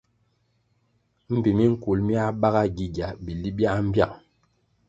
Mbpi 1.35 1.51
minkul 1.59 1.99
miáh 2.07 2.31
bágá 2.41 2.63
gigia 2.75 3.07
bili 3.23 3.49
biáh 3.57 3.79
mbiang. 3.87 4.13